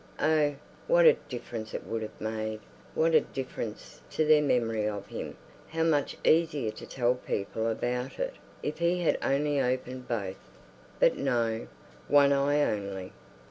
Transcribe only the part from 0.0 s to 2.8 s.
Oh, what a difference it would have made,